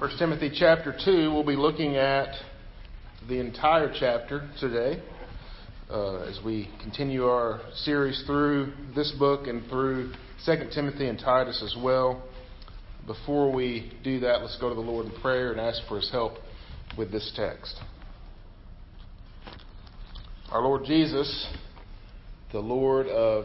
[0.00, 2.28] 1 Timothy chapter 2, we'll be looking at
[3.28, 5.02] the entire chapter today
[5.90, 10.10] uh, as we continue our series through this book and through
[10.46, 12.22] 2 Timothy and Titus as well.
[13.06, 16.10] Before we do that, let's go to the Lord in prayer and ask for his
[16.10, 16.38] help
[16.96, 17.78] with this text.
[20.50, 21.46] Our Lord Jesus,
[22.52, 23.44] the Lord of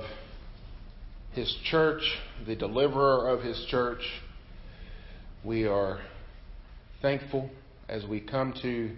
[1.34, 2.04] his church,
[2.48, 4.00] the deliverer of his church,
[5.44, 6.00] we are
[7.06, 7.48] thankful
[7.88, 8.90] as we come to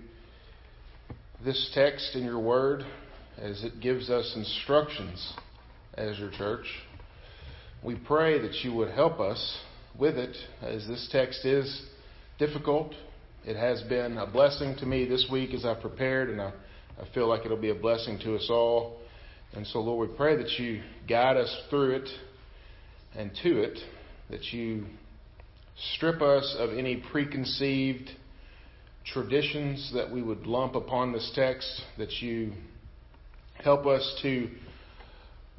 [1.43, 2.85] this text in your word,
[3.37, 5.33] as it gives us instructions
[5.95, 6.65] as your church.
[7.83, 9.59] We pray that you would help us
[9.99, 11.81] with it, as this text is
[12.39, 12.93] difficult.
[13.45, 16.53] It has been a blessing to me this week as I prepared, and I,
[17.01, 19.01] I feel like it'll be a blessing to us all.
[19.51, 22.09] And so, Lord, we pray that you guide us through it
[23.17, 23.77] and to it,
[24.29, 24.85] that you
[25.93, 28.09] strip us of any preconceived
[29.05, 32.53] traditions that we would lump upon this text, that you
[33.63, 34.49] help us to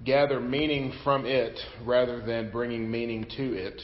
[0.04, 3.80] gather meaning from it rather than bringing meaning to it.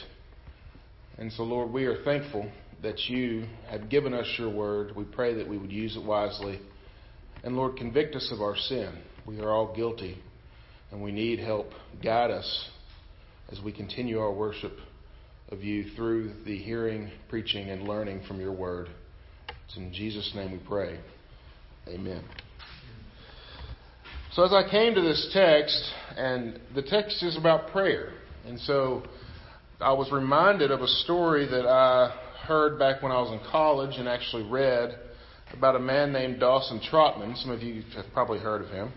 [1.17, 2.49] And so, Lord, we are thankful
[2.83, 4.95] that you have given us your word.
[4.95, 6.59] We pray that we would use it wisely.
[7.43, 8.93] And Lord, convict us of our sin.
[9.25, 10.17] We are all guilty
[10.91, 11.71] and we need help.
[12.03, 12.69] Guide us
[13.51, 14.73] as we continue our worship
[15.49, 18.89] of you through the hearing, preaching, and learning from your word.
[19.67, 20.99] It's in Jesus' name we pray.
[21.87, 22.23] Amen.
[24.33, 25.81] So, as I came to this text,
[26.17, 28.13] and the text is about prayer,
[28.45, 29.03] and so
[29.79, 32.09] I was reminded of a story that I
[32.45, 34.97] heard back when I was in college and actually read
[35.53, 37.35] about a man named Dawson Trotman.
[37.37, 38.91] Some of you have probably heard of him.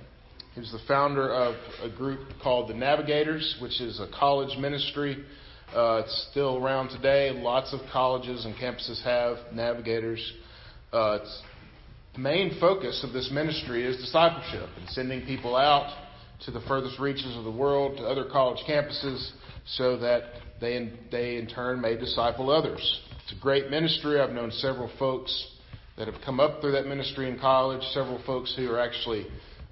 [0.55, 5.24] He was the founder of a group called the Navigators, which is a college ministry
[5.74, 7.30] uh, it's still around today.
[7.30, 10.33] Lots of colleges and campuses have navigators.
[10.92, 11.19] Uh,
[12.14, 15.94] the main focus of this ministry is discipleship and sending people out
[16.46, 19.33] to the furthest reaches of the world, to other college campuses,
[19.67, 20.23] so that
[20.61, 23.00] they in, they in turn may disciple others.
[23.23, 24.20] It's a great ministry.
[24.20, 25.52] I've known several folks
[25.98, 29.27] that have come up through that ministry in college, several folks who are actually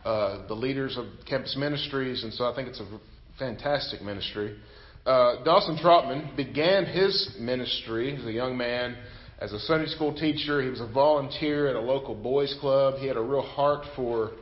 [0.05, 3.01] uh, the leaders of campus ministries, and so I think it's a
[3.39, 4.57] fantastic ministry
[5.07, 8.97] uh, Dawson Trotman began his ministry as a young man
[9.39, 10.61] as a Sunday school teacher.
[10.61, 12.95] He was a volunteer at a local boys club.
[12.99, 14.33] He had a real heart for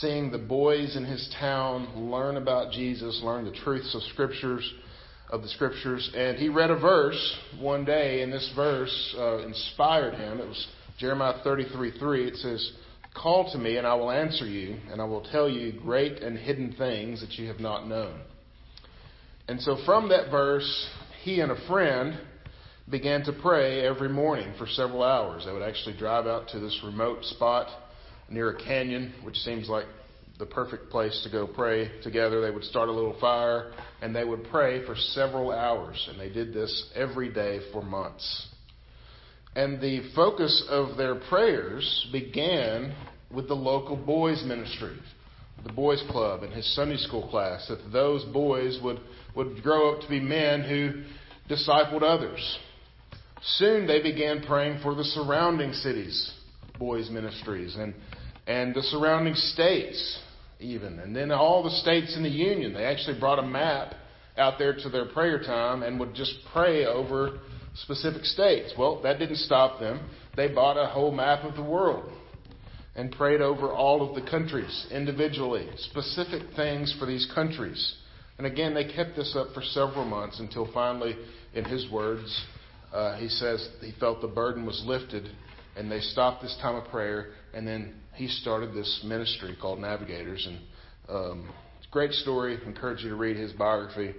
[0.00, 4.70] seeing the boys in his town learn about Jesus, learn the truths of scriptures,
[5.30, 6.10] of the scriptures.
[6.14, 10.38] And he read a verse one day, and this verse uh, inspired him.
[10.38, 10.66] It was
[10.98, 12.28] Jeremiah 33:3.
[12.28, 12.72] It says,
[13.14, 16.36] "Call to me, and I will answer you, and I will tell you great and
[16.36, 18.20] hidden things that you have not known."
[19.48, 20.88] And so from that verse,
[21.22, 22.18] he and a friend
[22.90, 25.44] began to pray every morning for several hours.
[25.44, 27.68] They would actually drive out to this remote spot
[28.30, 29.86] near a canyon, which seems like
[30.38, 32.40] the perfect place to go pray together.
[32.40, 33.72] They would start a little fire
[34.02, 36.08] and they would pray for several hours.
[36.10, 38.48] And they did this every day for months.
[39.54, 42.94] And the focus of their prayers began
[43.30, 44.96] with the local boys' ministry,
[45.64, 49.00] the boys' club, and his Sunday school class, that those boys would
[49.34, 51.02] would grow up to be men who
[51.52, 52.58] discipled others.
[53.42, 56.32] Soon they began praying for the surrounding cities,
[56.78, 57.94] boys' ministries, and,
[58.46, 60.20] and the surrounding states,
[60.60, 60.98] even.
[60.98, 62.72] And then all the states in the Union.
[62.72, 63.94] They actually brought a map
[64.36, 67.40] out there to their prayer time and would just pray over
[67.74, 68.72] specific states.
[68.78, 70.08] Well, that didn't stop them.
[70.36, 72.10] They bought a whole map of the world
[72.96, 77.96] and prayed over all of the countries individually, specific things for these countries.
[78.38, 81.14] And again, they kept this up for several months until finally,
[81.54, 82.44] in his words,
[82.92, 85.28] uh, he says he felt the burden was lifted
[85.76, 90.46] and they stopped this time of prayer and then he started this ministry called Navigators.
[90.46, 90.58] And
[91.08, 91.50] um,
[91.90, 92.58] great story.
[92.66, 94.14] Encourage you to read his biography.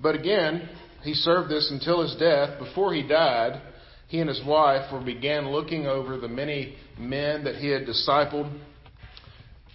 [0.00, 0.68] But again,
[1.02, 2.58] he served this until his death.
[2.58, 3.60] Before he died,
[4.08, 8.52] he and his wife were began looking over the many men that he had discipled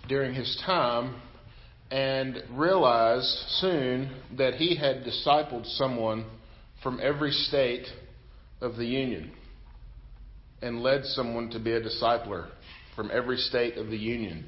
[0.07, 1.15] during his time
[1.91, 3.27] and realized
[3.59, 6.25] soon that he had discipled someone
[6.81, 7.87] from every state
[8.61, 9.31] of the Union
[10.61, 12.47] and led someone to be a discipler
[12.95, 14.45] from every state of the Union.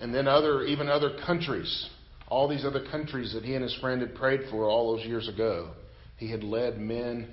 [0.00, 1.88] And then other even other countries,
[2.28, 5.28] all these other countries that he and his friend had prayed for all those years
[5.28, 5.70] ago.
[6.16, 7.28] He had led men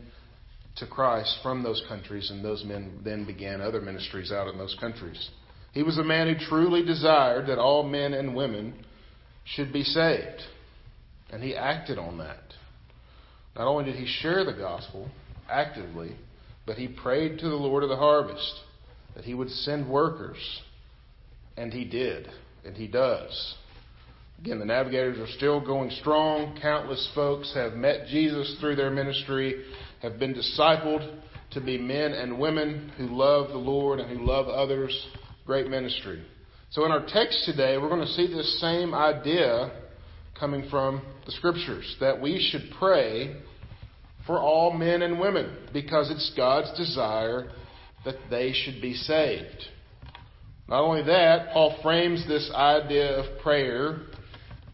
[0.77, 4.75] to Christ from those countries, and those men then began other ministries out in those
[4.79, 5.29] countries.
[5.73, 8.85] He was a man who truly desired that all men and women
[9.55, 10.41] should be saved.
[11.31, 12.53] And he acted on that.
[13.55, 15.09] Not only did he share the gospel,
[15.49, 16.15] actively,
[16.65, 18.61] but he prayed to the Lord of the harvest
[19.15, 20.38] that he would send workers.
[21.55, 22.29] And he did,
[22.65, 23.55] and he does.
[24.39, 26.59] Again, the navigators are still going strong.
[26.61, 29.63] Countless folks have met Jesus through their ministry,
[30.01, 31.19] have been discipled
[31.51, 35.07] to be men and women who love the Lord and who love others.
[35.45, 36.23] Great ministry.
[36.69, 39.71] So, in our text today, we're going to see this same idea
[40.37, 43.37] coming from the scriptures that we should pray
[44.25, 47.49] for all men and women because it's God's desire
[48.03, 49.63] that they should be saved.
[50.67, 54.01] Not only that, Paul frames this idea of prayer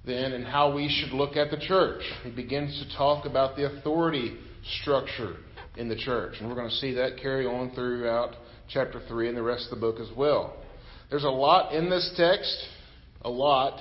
[0.04, 2.02] then and how we should look at the church.
[2.24, 4.38] He begins to talk about the authority
[4.82, 5.36] structure
[5.78, 6.38] in the church.
[6.40, 8.36] And we're going to see that carry on throughout
[8.68, 10.58] chapter 3 and the rest of the book as well.
[11.14, 12.58] There's a lot in this text,
[13.22, 13.80] a lot.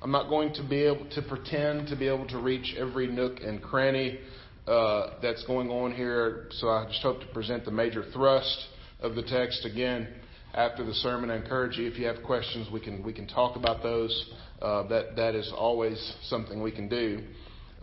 [0.00, 3.40] I'm not going to be able to pretend to be able to reach every nook
[3.40, 4.20] and cranny
[4.64, 8.66] uh, that's going on here, so I just hope to present the major thrust
[9.00, 10.06] of the text again
[10.54, 11.32] after the sermon.
[11.32, 14.30] I encourage you, if you have questions, we can we can talk about those.
[14.62, 17.24] Uh, that that is always something we can do.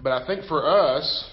[0.02, 1.32] But I think for us,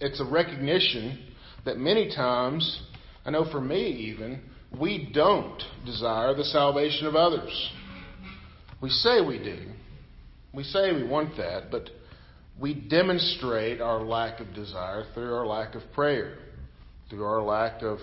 [0.00, 1.18] it's a recognition
[1.64, 2.80] that many times,
[3.24, 4.40] I know for me even,
[4.80, 7.70] we don't desire the salvation of others.
[8.80, 9.58] We say we do.
[10.52, 11.90] We say we want that, but
[12.60, 16.38] we demonstrate our lack of desire through our lack of prayer,
[17.10, 17.98] through our lack of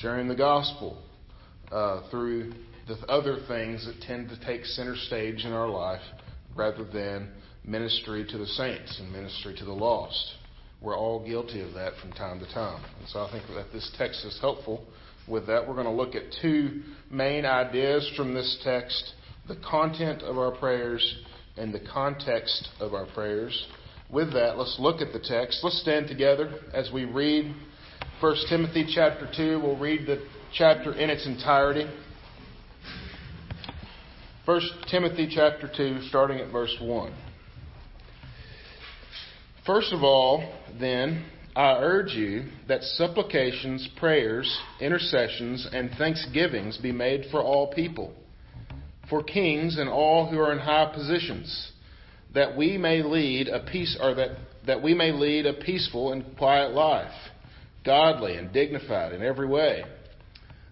[0.00, 1.02] sharing the gospel,
[1.72, 2.52] uh, through
[2.86, 6.02] the other things that tend to take center stage in our life
[6.54, 7.30] rather than
[7.64, 10.34] ministry to the saints and ministry to the lost.
[10.80, 12.82] We're all guilty of that from time to time.
[13.00, 14.84] And so I think that this text is helpful
[15.28, 15.66] with that.
[15.66, 19.14] We're going to look at two main ideas from this text
[19.48, 21.16] the content of our prayers
[21.56, 23.66] and the context of our prayers.
[24.10, 25.60] With that, let's look at the text.
[25.62, 27.54] Let's stand together as we read
[28.20, 29.60] 1 Timothy chapter 2.
[29.60, 30.22] We'll read the
[30.54, 31.90] chapter in its entirety.
[34.44, 34.60] 1
[34.90, 37.14] Timothy chapter 2, starting at verse 1.
[39.66, 41.24] First of all, then,
[41.58, 48.14] I urge you that supplications, prayers, intercessions, and thanksgivings be made for all people,
[49.10, 51.72] for kings and all who are in high positions,
[52.32, 54.36] that we may lead a peace or that,
[54.68, 57.10] that we may lead a peaceful and quiet life,
[57.84, 59.82] godly and dignified in every way.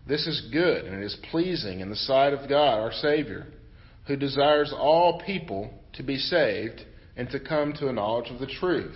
[0.06, 3.48] This is good and it is pleasing in the sight of God our Savior,
[4.06, 6.82] who desires all people to be saved
[7.16, 8.94] and to come to a knowledge of the truth.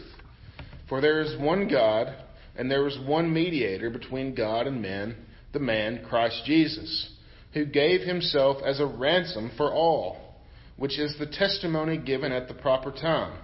[0.90, 2.12] For there is one God,
[2.56, 5.16] and there is one mediator between God and men,
[5.52, 7.10] the man Christ Jesus,
[7.54, 10.34] who gave himself as a ransom for all,
[10.76, 13.38] which is the testimony given at the proper time.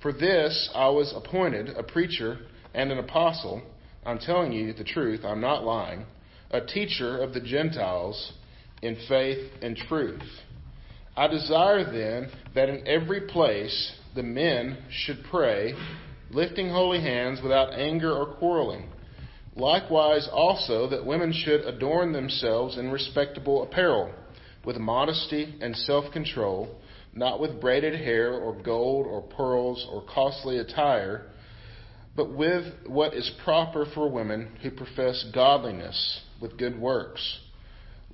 [0.00, 2.38] For this I was appointed a preacher
[2.74, 3.62] and an apostle.
[4.06, 6.06] I'm telling you the truth, I'm not lying,
[6.52, 8.34] a teacher of the Gentiles
[8.82, 10.22] in faith and truth.
[11.16, 15.74] I desire then that in every place the men should pray,
[16.32, 18.88] lifting holy hands without anger or quarreling.
[19.54, 24.12] Likewise also that women should adorn themselves in respectable apparel,
[24.64, 26.80] with modesty and self control,
[27.14, 31.26] not with braided hair or gold or pearls or costly attire,
[32.16, 37.40] but with what is proper for women who profess godliness with good works.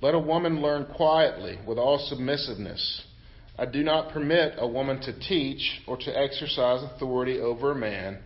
[0.01, 3.05] Let a woman learn quietly with all submissiveness.
[3.59, 8.19] I do not permit a woman to teach or to exercise authority over a man.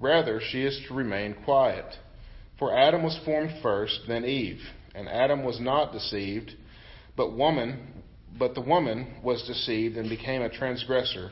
[0.00, 1.84] Rather, she is to remain quiet.
[2.58, 4.60] For Adam was formed first, then Eve,
[4.96, 6.50] and Adam was not deceived,
[7.16, 8.02] but woman,
[8.36, 11.30] but the woman was deceived and became a transgressor.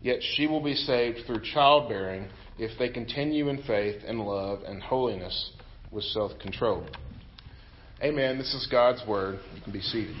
[0.00, 4.80] Yet she will be saved through childbearing if they continue in faith and love and
[4.80, 5.50] holiness
[5.90, 6.86] with self-control.
[8.00, 8.38] Amen.
[8.38, 9.40] This is God's word.
[9.56, 10.14] You can be seated.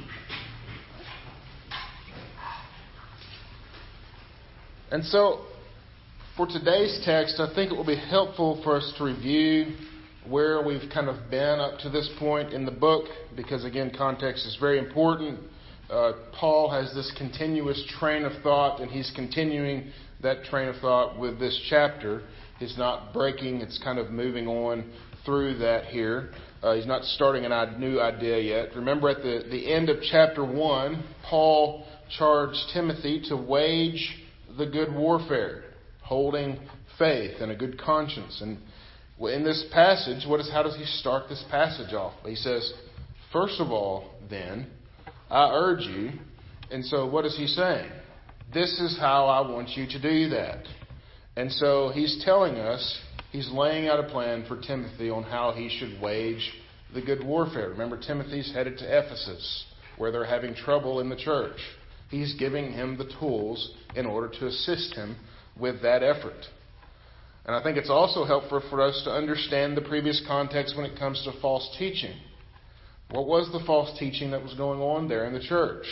[4.92, 5.40] And so,
[6.36, 9.74] for today's text, I think it will be helpful for us to review
[10.28, 14.44] where we've kind of been up to this point in the book, because again, context
[14.44, 15.40] is very important.
[15.88, 21.18] Uh, Paul has this continuous train of thought, and he's continuing that train of thought
[21.18, 22.24] with this chapter.
[22.58, 24.92] He's not breaking, it's kind of moving on
[25.24, 26.32] through that here.
[26.62, 28.76] Uh, he's not starting a new idea yet.
[28.76, 31.86] Remember at the, the end of chapter 1, Paul
[32.18, 34.18] charged Timothy to wage
[34.56, 35.64] the good warfare,
[36.02, 36.58] holding
[36.98, 38.40] faith and a good conscience.
[38.42, 38.58] And
[39.20, 42.14] in this passage, what is, how does he start this passage off?
[42.24, 42.72] He says,
[43.32, 44.66] First of all, then,
[45.30, 46.10] I urge you.
[46.70, 47.90] And so what is he saying?
[48.52, 50.66] This is how I want you to do that.
[51.36, 55.70] And so he's telling us he's laying out a plan for Timothy on how he
[55.70, 56.52] should wage
[56.92, 57.70] the good warfare.
[57.70, 59.64] Remember, Timothy's headed to Ephesus,
[59.96, 61.56] where they're having trouble in the church.
[62.12, 65.16] He's giving him the tools in order to assist him
[65.58, 66.44] with that effort.
[67.46, 70.98] And I think it's also helpful for us to understand the previous context when it
[70.98, 72.14] comes to false teaching.
[73.12, 75.86] What was the false teaching that was going on there in the church?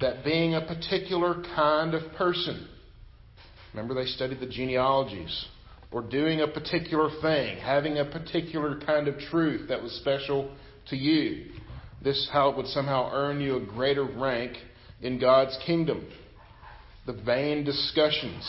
[0.00, 2.68] That being a particular kind of person,
[3.74, 5.46] remember they studied the genealogies,
[5.90, 10.54] or doing a particular thing, having a particular kind of truth that was special
[10.86, 11.46] to you.
[12.00, 14.56] This how it would somehow earn you a greater rank
[15.02, 16.06] in God's kingdom.
[17.06, 18.48] The vain discussions,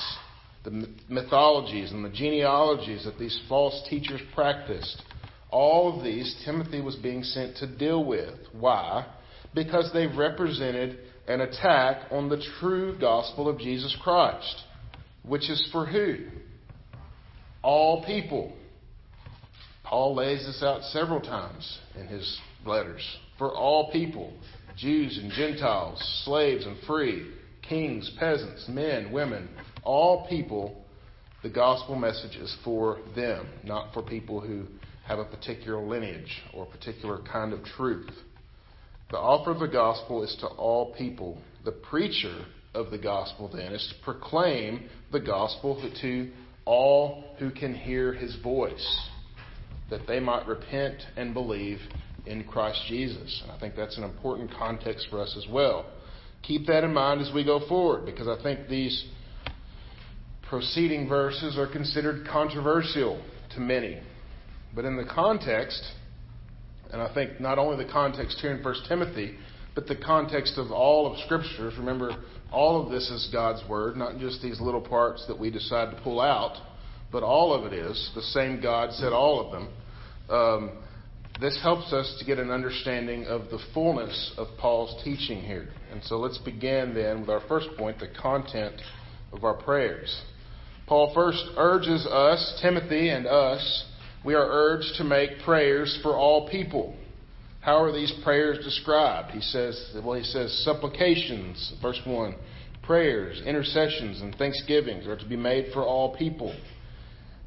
[0.64, 5.02] the mythologies and the genealogies that these false teachers practiced,
[5.50, 8.36] all of these Timothy was being sent to deal with.
[8.58, 9.06] Why?
[9.54, 14.64] Because they represented an attack on the true gospel of Jesus Christ,
[15.24, 16.18] which is for who?
[17.64, 18.54] all people.
[19.84, 23.02] Paul lays this out several times in his letters.
[23.38, 24.34] For all people,
[24.77, 27.32] Jews and Gentiles, slaves and free,
[27.68, 29.50] kings, peasants, men, women,
[29.84, 30.84] all people,
[31.44, 34.65] the gospel message is for them, not for people who
[35.06, 38.10] have a particular lineage or a particular kind of truth.
[39.12, 41.38] The offer of the gospel is to all people.
[41.65, 46.32] The preacher of the gospel then is to proclaim the gospel to
[46.65, 49.10] all who can hear his voice,
[49.89, 51.80] that they might repent and believe
[52.25, 53.42] in Christ Jesus.
[53.44, 55.86] And I think that's an important context for us as well.
[56.42, 59.06] Keep that in mind as we go forward, because I think these
[60.50, 63.24] preceding verses are considered controversial
[63.56, 64.00] to many.
[64.75, 65.82] But in the context,
[66.92, 69.36] and I think not only the context here in 1 Timothy,
[69.75, 74.20] but the context of all of Scriptures, remember, all of this is God's Word, not
[74.20, 76.58] just these little parts that we decide to pull out,
[77.12, 78.12] but all of it is.
[78.13, 79.70] The same God said all of them.
[80.30, 80.83] Um,
[81.40, 85.70] this helps us to get an understanding of the fullness of Paul's teaching here.
[85.92, 88.75] And so let's begin then with our first point the content
[89.32, 90.22] of our prayers.
[90.88, 93.86] Paul first urges us, Timothy and us,
[94.24, 96.96] we are urged to make prayers for all people.
[97.62, 99.32] How are these prayers described?
[99.32, 102.36] He says, well, he says supplications, verse 1,
[102.84, 106.56] prayers, intercessions, and thanksgivings are to be made for all people.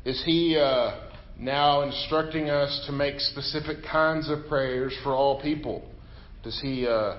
[0.04, 1.05] Is he uh,
[1.38, 5.82] now instructing us to make specific kinds of prayers for all people?
[6.42, 7.18] Does he, uh,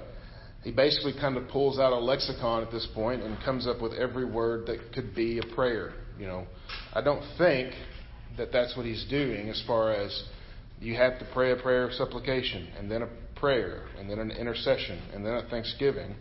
[0.63, 3.93] he basically kind of pulls out a lexicon at this point and comes up with
[3.93, 5.93] every word that could be a prayer?
[6.19, 6.47] You know,
[6.93, 7.73] I don't think
[8.37, 10.23] that that's what he's doing as far as
[10.79, 14.31] you have to pray a prayer of supplication, and then a prayer, and then an
[14.31, 16.15] intercession, and then a thanksgiving.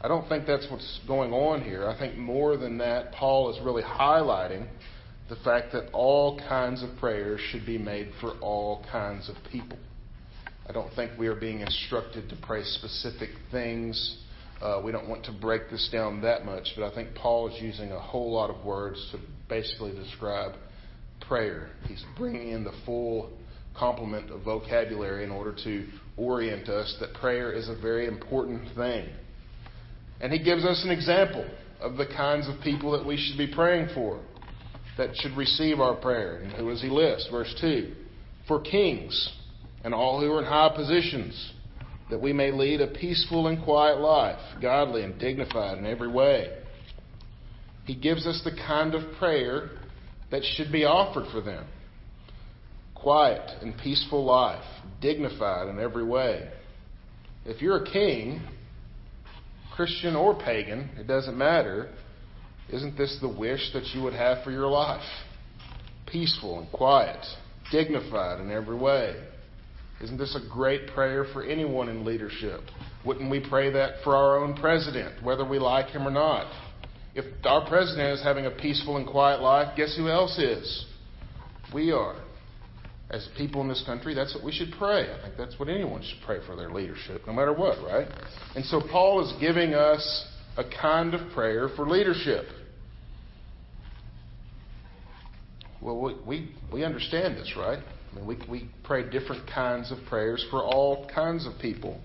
[0.00, 1.86] I don't think that's what's going on here.
[1.86, 4.66] I think more than that, Paul is really highlighting
[5.30, 9.78] the fact that all kinds of prayers should be made for all kinds of people.
[10.68, 14.18] I don't think we are being instructed to pray specific things.
[14.60, 17.62] Uh, we don't want to break this down that much, but I think Paul is
[17.62, 19.18] using a whole lot of words to
[19.48, 20.52] basically describe
[21.26, 21.70] prayer.
[21.86, 23.30] He's bringing in the full
[23.78, 29.08] complement of vocabulary in order to orient us that prayer is a very important thing.
[30.20, 31.48] And he gives us an example
[31.80, 34.20] of the kinds of people that we should be praying for,
[34.96, 36.36] that should receive our prayer.
[36.36, 37.28] And who does he list?
[37.30, 37.92] Verse 2
[38.48, 39.32] For kings
[39.84, 41.52] and all who are in high positions,
[42.10, 46.58] that we may lead a peaceful and quiet life, godly and dignified in every way.
[47.86, 49.70] He gives us the kind of prayer
[50.30, 51.66] that should be offered for them
[52.94, 54.62] quiet and peaceful life,
[55.00, 56.50] dignified in every way.
[57.46, 58.42] If you're a king,
[59.74, 61.88] Christian or pagan, it doesn't matter,
[62.72, 65.04] isn't this the wish that you would have for your life?
[66.06, 67.24] Peaceful and quiet,
[67.70, 69.14] dignified in every way.
[70.02, 72.60] Isn't this a great prayer for anyone in leadership?
[73.04, 76.50] Wouldn't we pray that for our own president, whether we like him or not?
[77.14, 80.86] If our president is having a peaceful and quiet life, guess who else is?
[81.74, 82.16] We are
[83.10, 85.12] as people in this country, that's what we should pray.
[85.12, 88.06] I think that's what anyone should pray for their leadership, no matter what, right?
[88.54, 92.46] And so Paul is giving us a kind of prayer for leadership.
[95.80, 97.78] Well, we, we, understand this, right?
[97.78, 101.98] I mean, we, we pray different kinds of prayers for all kinds of people.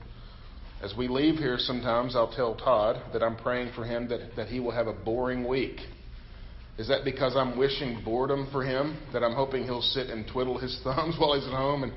[0.82, 4.48] As we leave here, sometimes I'll tell Todd that I'm praying for him that, that
[4.48, 5.80] he will have a boring week.
[6.78, 8.98] Is that because I'm wishing boredom for him?
[9.14, 11.94] That I'm hoping he'll sit and twiddle his thumbs while he's at home and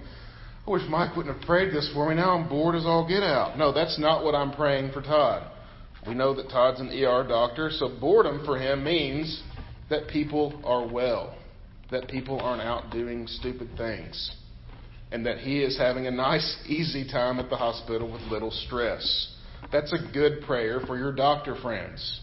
[0.69, 2.17] I wish Mike wouldn't have prayed this for me.
[2.17, 3.57] Now I'm bored as all get out.
[3.57, 5.51] No, that's not what I'm praying for Todd.
[6.07, 9.43] We know that Todd's an ER doctor, so boredom for him means
[9.89, 11.35] that people are well.
[11.91, 14.37] That people aren't out doing stupid things
[15.11, 19.35] and that he is having a nice, easy time at the hospital with little stress.
[19.73, 22.21] That's a good prayer for your doctor friends.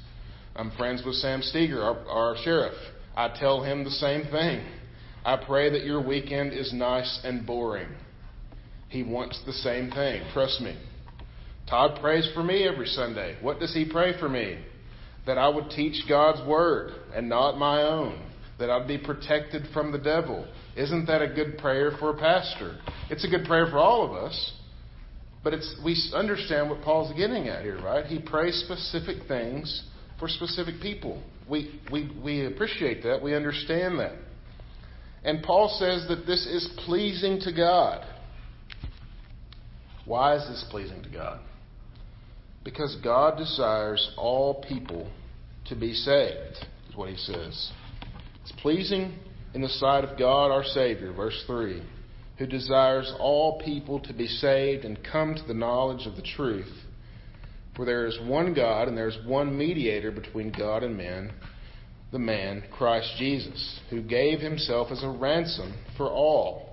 [0.56, 2.76] I'm friends with Sam Steger, our, our sheriff.
[3.16, 4.66] I tell him the same thing.
[5.26, 7.90] I pray that your weekend is nice and boring.
[8.90, 10.24] He wants the same thing.
[10.34, 10.78] Trust me.
[11.68, 13.36] Todd prays for me every Sunday.
[13.42, 14.64] What does he pray for me?
[15.26, 18.22] That I would teach God's word and not my own.
[18.60, 20.48] That I'd be protected from the devil.
[20.78, 22.78] Isn't that a good prayer for a pastor?
[23.10, 24.54] It's a good prayer for all of us.
[25.44, 28.06] But it's, we understand what Paul's getting at here, right?
[28.06, 29.84] He prays specific things
[30.20, 31.22] for specific people.
[31.48, 33.22] We, we, we appreciate that.
[33.22, 34.14] We understand that.
[35.24, 38.06] And Paul says that this is pleasing to God.
[40.06, 41.40] Why is this pleasing to God?
[42.64, 45.12] Because God desires all people
[45.68, 47.72] to be saved, is what he says.
[48.46, 49.12] It's pleasing
[49.56, 51.82] in the sight of God our Savior, verse 3,
[52.38, 56.72] who desires all people to be saved and come to the knowledge of the truth.
[57.76, 61.34] For there is one God and there is one mediator between God and men,
[62.12, 66.70] the man, Christ Jesus, who gave himself as a ransom for all,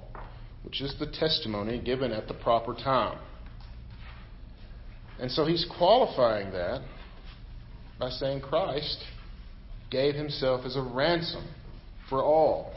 [0.64, 3.18] which is the testimony given at the proper time.
[5.18, 6.82] And so he's qualifying that
[7.98, 9.02] by saying Christ
[9.90, 11.48] gave himself as a ransom
[12.12, 12.74] for all.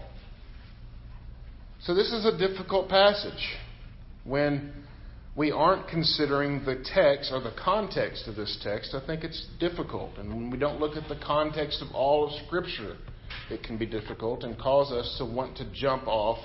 [1.81, 3.57] So this is a difficult passage
[4.23, 4.71] when
[5.35, 8.95] we aren't considering the text or the context of this text.
[8.95, 10.17] I think it's difficult.
[10.17, 12.95] And when we don't look at the context of all of Scripture,
[13.51, 16.39] it can be difficult and cause us to want to jump off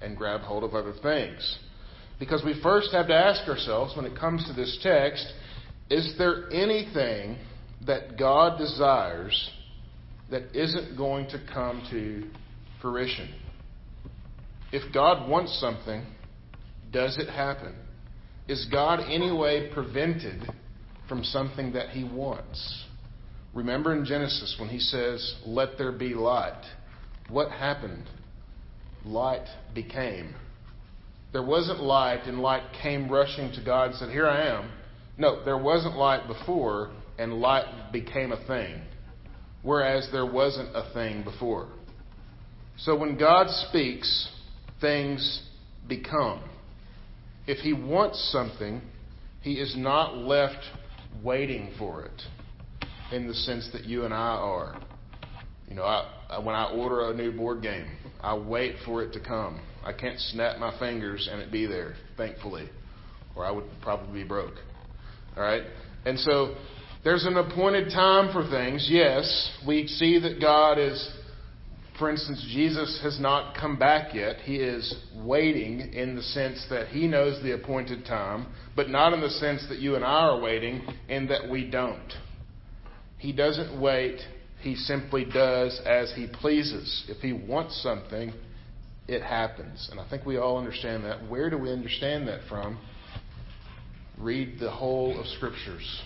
[0.00, 1.58] and grab hold of other things.
[2.18, 5.26] Because we first have to ask ourselves when it comes to this text
[5.90, 7.36] is there anything
[7.86, 9.50] that God desires
[10.32, 12.24] that isn't going to come to
[12.80, 13.32] fruition?
[14.72, 16.04] If God wants something,
[16.90, 17.74] does it happen?
[18.48, 20.48] Is God anyway prevented
[21.08, 22.84] from something that he wants?
[23.54, 26.64] Remember in Genesis when he says, Let there be light.
[27.28, 28.08] What happened?
[29.04, 30.34] Light became.
[31.32, 34.70] There wasn't light, and light came rushing to God and said, Here I am.
[35.18, 38.80] No, there wasn't light before, and light became a thing,
[39.62, 41.68] whereas there wasn't a thing before.
[42.78, 44.28] So when God speaks,
[44.80, 45.42] things
[45.88, 46.42] become.
[47.46, 48.82] If He wants something,
[49.42, 50.64] He is not left
[51.22, 52.22] waiting for it
[53.12, 54.80] in the sense that you and I are.
[55.68, 57.86] You know, I, when I order a new board game,
[58.20, 59.60] I wait for it to come.
[59.84, 62.68] I can't snap my fingers and it be there, thankfully,
[63.34, 64.54] or I would probably be broke.
[65.36, 65.62] All right?
[66.04, 66.54] And so
[67.04, 68.86] there's an appointed time for things.
[68.90, 71.10] Yes, we see that God is,
[71.98, 74.36] for instance, Jesus has not come back yet.
[74.36, 79.20] He is waiting in the sense that he knows the appointed time, but not in
[79.20, 82.12] the sense that you and I are waiting, in that we don't.
[83.18, 84.20] He doesn't wait,
[84.60, 87.04] he simply does as he pleases.
[87.08, 88.32] If he wants something,
[89.08, 89.88] it happens.
[89.90, 91.28] And I think we all understand that.
[91.28, 92.78] Where do we understand that from?
[94.18, 96.02] Read the whole of Scriptures.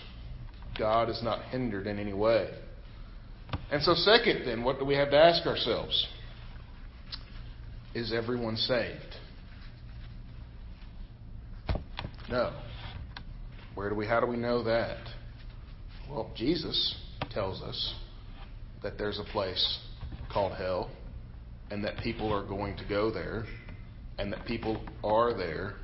[0.77, 2.49] God is not hindered in any way.
[3.71, 6.07] And so, second, then, what do we have to ask ourselves?
[7.93, 9.15] Is everyone saved?
[12.29, 12.53] No.
[13.75, 14.97] Where do we how do we know that?
[16.09, 16.95] Well, Jesus
[17.31, 17.95] tells us
[18.83, 19.79] that there's a place
[20.31, 20.91] called hell
[21.71, 23.45] and that people are going to go there
[24.17, 25.75] and that people are there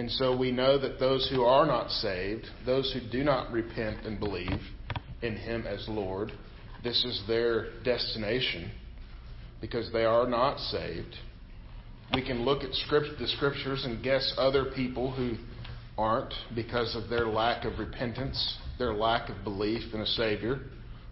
[0.00, 4.06] and so we know that those who are not saved, those who do not repent
[4.06, 4.58] and believe
[5.20, 6.32] in Him as Lord,
[6.82, 8.70] this is their destination
[9.60, 11.16] because they are not saved.
[12.14, 15.34] We can look at script, the scriptures and guess other people who
[15.98, 20.60] aren't because of their lack of repentance, their lack of belief in a Savior.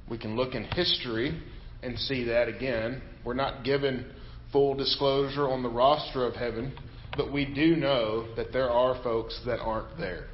[0.08, 1.38] We can look in history
[1.82, 3.02] and see that again.
[3.22, 4.10] We're not given
[4.50, 6.72] full disclosure on the roster of heaven
[7.18, 10.28] but we do know that there are folks that aren't there.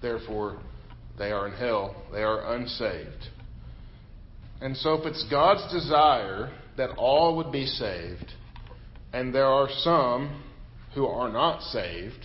[0.00, 0.58] Therefore,
[1.18, 1.94] they are in hell.
[2.10, 3.28] They are unsaved.
[4.62, 8.32] And so, if it's God's desire that all would be saved,
[9.12, 10.42] and there are some
[10.94, 12.24] who are not saved,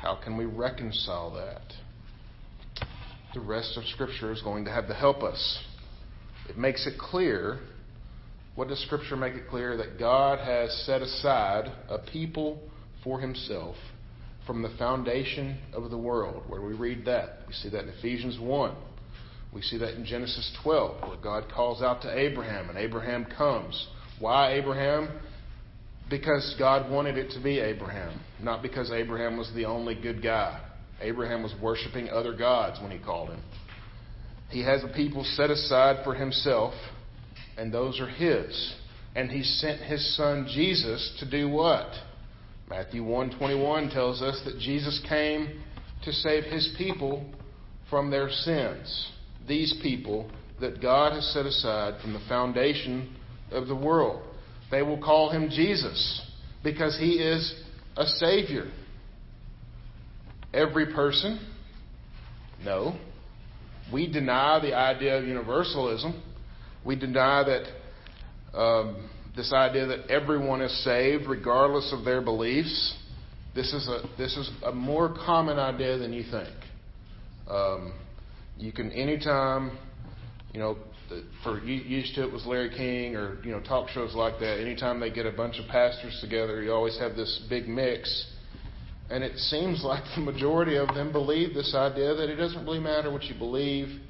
[0.00, 2.86] how can we reconcile that?
[3.34, 5.60] The rest of Scripture is going to have to help us.
[6.48, 7.60] It makes it clear.
[8.56, 9.76] What does Scripture make it clear?
[9.76, 12.58] That God has set aside a people
[13.04, 13.76] for himself
[14.46, 16.42] from the foundation of the world.
[16.48, 17.40] Where we read that?
[17.46, 18.74] We see that in Ephesians 1.
[19.52, 23.88] We see that in Genesis 12, where God calls out to Abraham, and Abraham comes.
[24.18, 25.20] Why Abraham?
[26.08, 30.60] Because God wanted it to be Abraham, not because Abraham was the only good guy.
[31.00, 33.42] Abraham was worshiping other gods when he called him.
[34.48, 36.74] He has a people set aside for himself,
[37.56, 38.74] and those are his.
[39.14, 41.90] And he sent his son Jesus to do what?
[42.72, 45.60] Matthew 1:21 tells us that Jesus came
[46.04, 47.22] to save his people
[47.90, 49.10] from their sins.
[49.46, 53.14] These people that God has set aside from the foundation
[53.50, 54.22] of the world.
[54.70, 56.22] They will call him Jesus
[56.64, 57.62] because he is
[57.98, 58.70] a savior.
[60.54, 61.40] Every person?
[62.64, 62.96] No.
[63.92, 66.22] We deny the idea of universalism.
[66.86, 72.98] We deny that um, this idea that everyone is saved regardless of their beliefs.
[73.54, 76.54] This is a this is a more common idea than you think.
[77.48, 77.94] Um,
[78.58, 79.76] you can anytime,
[80.52, 80.76] you know,
[81.42, 84.60] for you used to it was Larry King or you know talk shows like that.
[84.60, 88.32] Anytime they get a bunch of pastors together, you always have this big mix,
[89.10, 92.80] and it seems like the majority of them believe this idea that it doesn't really
[92.80, 94.00] matter what you believe,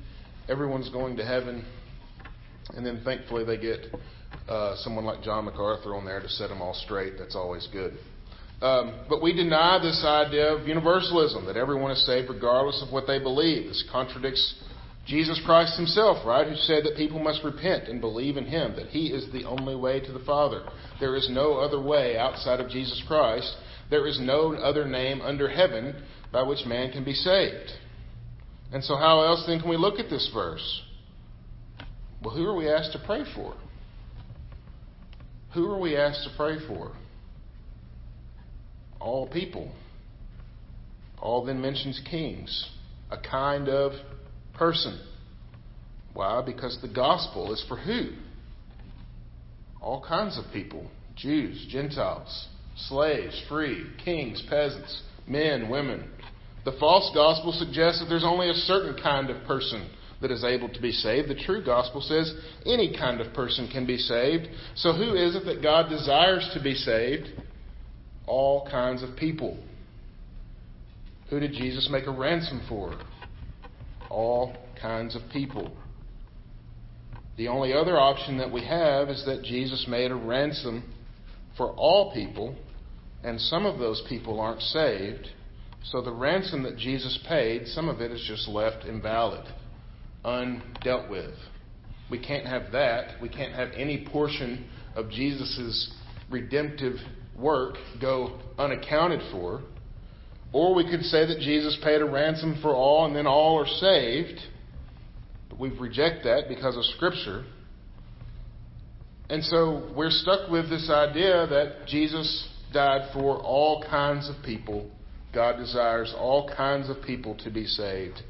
[0.48, 1.64] everyone's going to heaven,
[2.74, 3.86] and then thankfully they get
[4.48, 7.14] uh, someone like John MacArthur on there to set them all straight.
[7.18, 7.98] That's always good.
[8.60, 13.08] Um, but we deny this idea of universalism, that everyone is saved regardless of what
[13.08, 13.68] they believe.
[13.68, 14.62] This contradicts
[15.04, 18.86] Jesus Christ himself, right, who said that people must repent and believe in him, that
[18.86, 20.64] he is the only way to the Father.
[21.00, 23.52] There is no other way outside of Jesus Christ.
[23.90, 26.00] There is no other name under heaven
[26.32, 27.72] by which man can be saved.
[28.72, 30.82] And so, how else then can we look at this verse?
[32.22, 33.54] Well, who are we asked to pray for?
[35.54, 36.92] Who are we asked to pray for?
[39.00, 39.70] All people.
[41.16, 42.70] Paul then mentions kings,
[43.10, 43.92] a kind of
[44.54, 45.00] person.
[46.14, 46.42] Why?
[46.44, 48.10] Because the gospel is for who?
[49.80, 56.08] All kinds of people Jews, Gentiles, slaves, free, kings, peasants, men, women.
[56.64, 59.88] The false gospel suggests that there's only a certain kind of person
[60.22, 61.28] that is able to be saved.
[61.28, 62.32] The true gospel says
[62.64, 64.48] any kind of person can be saved.
[64.76, 67.28] So, who is it that God desires to be saved?
[68.26, 69.58] All kinds of people.
[71.28, 72.98] Who did Jesus make a ransom for?
[74.08, 75.72] All kinds of people.
[77.36, 80.92] The only other option that we have is that Jesus made a ransom
[81.56, 82.54] for all people,
[83.24, 85.28] and some of those people aren't saved.
[85.84, 89.46] So the ransom that Jesus paid, some of it is just left invalid
[90.24, 91.34] undealt with.
[92.10, 93.20] We can't have that.
[93.20, 95.92] We can't have any portion of Jesus'
[96.30, 96.96] redemptive
[97.38, 99.62] work go unaccounted for.
[100.52, 103.66] Or we could say that Jesus paid a ransom for all and then all are
[103.66, 104.40] saved.
[105.48, 107.44] But we reject that because of Scripture.
[109.30, 114.90] And so we're stuck with this idea that Jesus died for all kinds of people.
[115.32, 118.20] God desires all kinds of people to be saved.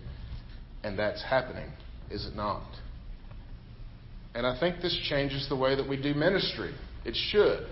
[0.85, 1.73] And that's happening
[2.13, 2.63] is it not?
[4.35, 6.75] And I think this changes the way that we do ministry.
[7.05, 7.67] It should.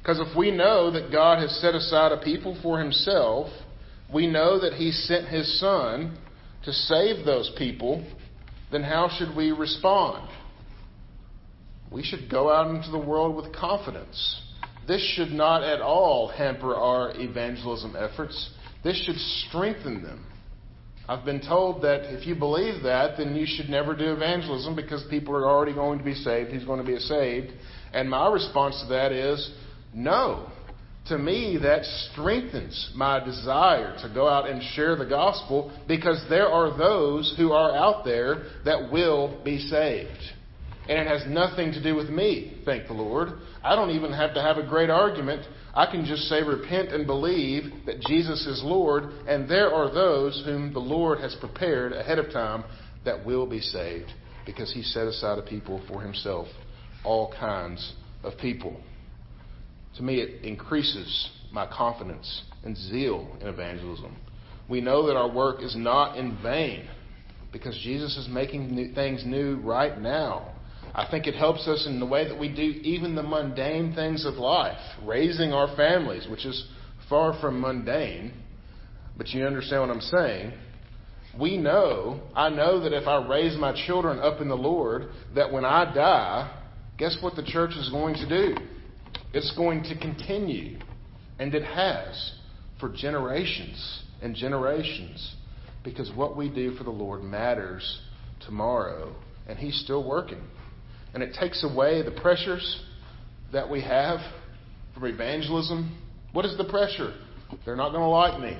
[0.00, 3.48] Because if we know that God has set aside a people for himself,
[4.12, 6.16] we know that he sent his son
[6.64, 8.04] to save those people,
[8.70, 10.28] then how should we respond?
[11.90, 14.42] We should go out into the world with confidence.
[14.86, 18.50] This should not at all hamper our evangelism efforts.
[18.84, 20.24] This should strengthen them.
[21.08, 25.02] I've been told that if you believe that, then you should never do evangelism because
[25.08, 26.50] people are already going to be saved.
[26.50, 27.50] He's going to be saved.
[27.94, 29.50] And my response to that is
[29.94, 30.50] no.
[31.06, 36.48] To me, that strengthens my desire to go out and share the gospel because there
[36.48, 40.20] are those who are out there that will be saved.
[40.90, 43.30] And it has nothing to do with me, thank the Lord.
[43.64, 47.06] I don't even have to have a great argument I can just say, repent and
[47.06, 52.18] believe that Jesus is Lord, and there are those whom the Lord has prepared ahead
[52.18, 52.64] of time
[53.04, 54.12] that will be saved
[54.46, 56.48] because he set aside a people for himself,
[57.04, 58.80] all kinds of people.
[59.96, 64.16] To me, it increases my confidence and zeal in evangelism.
[64.68, 66.88] We know that our work is not in vain
[67.52, 70.54] because Jesus is making new, things new right now.
[70.98, 74.26] I think it helps us in the way that we do even the mundane things
[74.26, 76.66] of life, raising our families, which is
[77.08, 78.32] far from mundane,
[79.16, 80.52] but you understand what I'm saying.
[81.38, 85.52] We know, I know that if I raise my children up in the Lord, that
[85.52, 86.52] when I die,
[86.98, 88.56] guess what the church is going to do?
[89.32, 90.80] It's going to continue,
[91.38, 92.32] and it has
[92.80, 95.36] for generations and generations,
[95.84, 98.00] because what we do for the Lord matters
[98.44, 99.14] tomorrow,
[99.46, 100.42] and He's still working.
[101.14, 102.82] And it takes away the pressures
[103.52, 104.20] that we have
[104.94, 105.98] from evangelism.
[106.32, 107.14] What is the pressure?
[107.64, 108.58] They're not going to like me.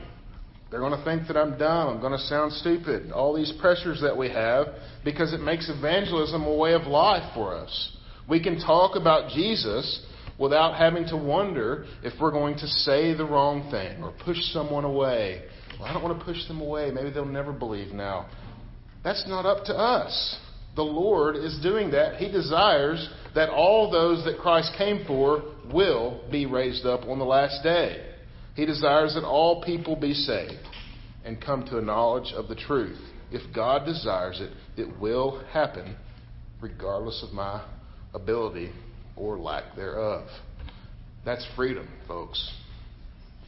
[0.70, 1.88] They're going to think that I'm dumb.
[1.88, 3.10] I'm going to sound stupid.
[3.12, 4.66] All these pressures that we have
[5.04, 7.96] because it makes evangelism a way of life for us.
[8.28, 10.04] We can talk about Jesus
[10.38, 14.84] without having to wonder if we're going to say the wrong thing or push someone
[14.84, 15.42] away.
[15.78, 16.90] Well, I don't want to push them away.
[16.90, 18.28] Maybe they'll never believe now.
[19.02, 20.36] That's not up to us.
[20.78, 22.18] The Lord is doing that.
[22.18, 25.42] He desires that all those that Christ came for
[25.74, 28.00] will be raised up on the last day.
[28.54, 30.64] He desires that all people be saved
[31.24, 33.00] and come to a knowledge of the truth.
[33.32, 35.96] If God desires it, it will happen
[36.60, 37.66] regardless of my
[38.14, 38.70] ability
[39.16, 40.28] or lack thereof.
[41.24, 42.54] That's freedom, folks.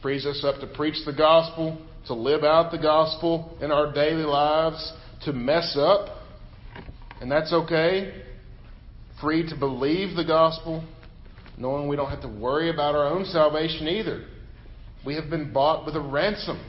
[0.01, 4.25] Frees us up to preach the gospel, to live out the gospel in our daily
[4.25, 4.91] lives,
[5.23, 6.17] to mess up,
[7.21, 8.23] and that's okay.
[9.21, 10.83] Free to believe the gospel,
[11.55, 14.25] knowing we don't have to worry about our own salvation either.
[15.05, 16.59] We have been bought with a ransom.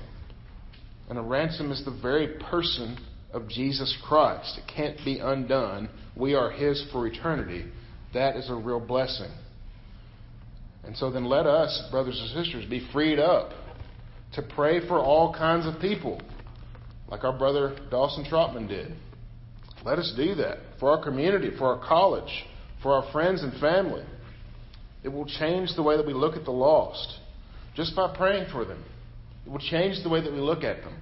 [1.09, 2.99] And a ransom is the very person
[3.33, 4.59] of Jesus Christ.
[4.59, 5.88] It can't be undone.
[6.15, 7.65] We are His for eternity.
[8.12, 9.31] That is a real blessing.
[10.85, 13.53] And so then let us, brothers and sisters, be freed up
[14.35, 16.21] to pray for all kinds of people,
[17.09, 18.95] like our brother Dawson Trotman did.
[19.85, 22.45] Let us do that for our community, for our college,
[22.83, 24.05] for our friends and family.
[25.03, 27.18] It will change the way that we look at the lost
[27.75, 28.85] just by praying for them.
[29.45, 31.01] It will change the way that we look at them,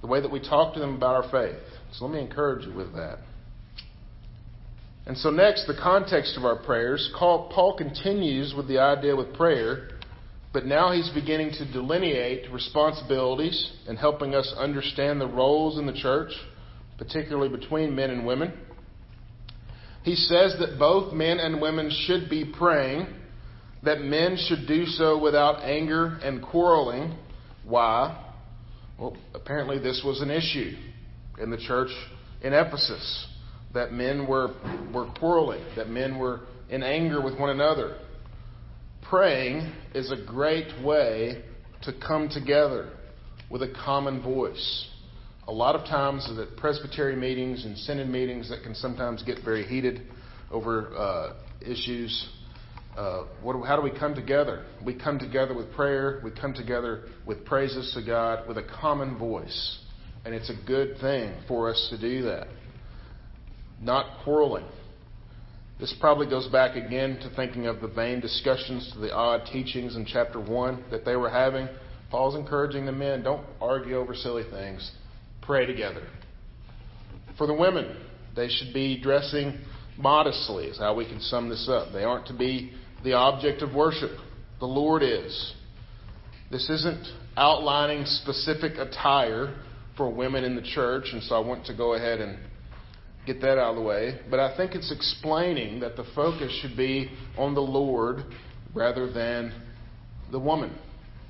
[0.00, 1.60] the way that we talk to them about our faith.
[1.92, 3.18] So let me encourage you with that.
[5.06, 7.10] And so, next, the context of our prayers.
[7.18, 9.88] Paul continues with the idea with prayer,
[10.52, 15.94] but now he's beginning to delineate responsibilities and helping us understand the roles in the
[15.94, 16.32] church,
[16.98, 18.52] particularly between men and women.
[20.02, 23.06] He says that both men and women should be praying
[23.82, 27.16] that men should do so without anger and quarreling.
[27.64, 28.24] Why?
[28.98, 30.72] Well, apparently this was an issue
[31.40, 31.90] in the church
[32.42, 33.26] in Ephesus
[33.74, 34.54] that men were,
[34.92, 37.98] were quarreling, that men were in anger with one another.
[39.08, 41.44] Praying is a great way
[41.82, 42.90] to come together
[43.50, 44.88] with a common voice.
[45.48, 49.64] A lot of times at presbytery meetings and synod meetings that can sometimes get very
[49.64, 50.02] heated
[50.50, 52.28] over uh, issues
[52.98, 53.24] uh,
[53.64, 54.64] how do we come together?
[54.84, 56.20] We come together with prayer.
[56.24, 59.78] We come together with praises to God with a common voice.
[60.24, 62.48] And it's a good thing for us to do that.
[63.80, 64.66] Not quarreling.
[65.78, 69.94] This probably goes back again to thinking of the vain discussions, to the odd teachings
[69.94, 71.68] in chapter 1 that they were having.
[72.10, 74.90] Paul's encouraging the men don't argue over silly things,
[75.48, 76.06] pray together.
[77.38, 77.96] For the women,
[78.36, 79.58] they should be dressing
[79.96, 81.90] modestly, is how we can sum this up.
[81.90, 84.10] They aren't to be the object of worship.
[84.60, 85.54] The Lord is.
[86.50, 87.06] This isn't
[87.38, 89.54] outlining specific attire
[89.96, 92.38] for women in the church, and so I want to go ahead and
[93.24, 94.20] get that out of the way.
[94.30, 98.22] But I think it's explaining that the focus should be on the Lord
[98.74, 99.54] rather than
[100.30, 100.76] the woman.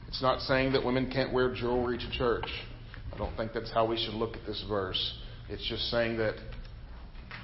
[0.08, 2.48] It's not saying that women can't wear jewelry to church.
[3.18, 5.18] I don't think that's how we should look at this verse.
[5.48, 6.34] It's just saying that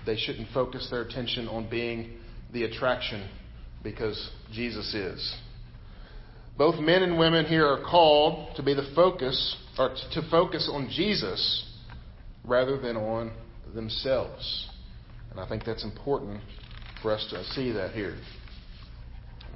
[0.07, 2.13] they shouldn't focus their attention on being
[2.53, 3.29] the attraction
[3.83, 5.37] because Jesus is.
[6.57, 10.89] Both men and women here are called to be the focus, or to focus on
[10.93, 11.69] Jesus
[12.45, 13.33] rather than on
[13.75, 14.69] themselves.
[15.33, 16.41] And I think that's important
[17.03, 18.17] for us to see that here.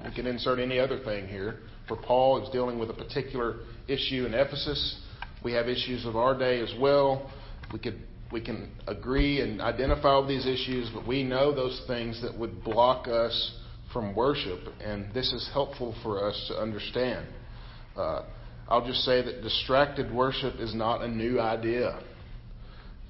[0.05, 1.61] We can insert any other thing here.
[1.87, 5.01] For Paul is dealing with a particular issue in Ephesus.
[5.45, 7.31] We have issues of our day as well.
[7.73, 12.21] We could we can agree and identify all these issues, but we know those things
[12.23, 13.59] that would block us
[13.93, 17.27] from worship, and this is helpful for us to understand.
[17.97, 18.25] Uh,
[18.69, 21.99] I'll just say that distracted worship is not a new idea,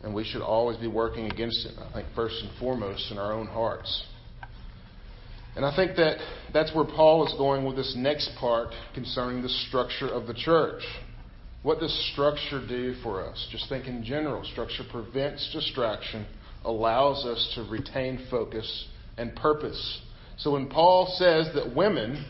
[0.04, 3.32] and we should always be working against it, I think, first and foremost in our
[3.32, 4.04] own hearts.
[5.56, 6.18] And I think that
[6.52, 10.82] that's where Paul is going with this next part concerning the structure of the church.
[11.62, 13.48] What does structure do for us?
[13.50, 14.44] Just think in general.
[14.44, 16.26] Structure prevents distraction,
[16.64, 20.00] allows us to retain focus and purpose.
[20.36, 22.24] So when Paul says that women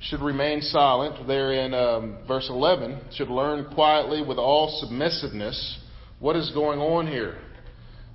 [0.00, 5.78] should remain silent, there in um, verse 11, should learn quietly with all submissiveness,
[6.18, 7.36] what is going on here?